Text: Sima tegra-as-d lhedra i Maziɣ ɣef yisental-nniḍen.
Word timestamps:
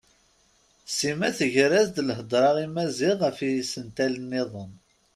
Sima 0.95 1.29
tegra-as-d 1.37 1.97
lhedra 2.07 2.49
i 2.65 2.67
Maziɣ 2.75 3.17
ɣef 3.21 3.37
yisental-nniḍen. 3.47 4.71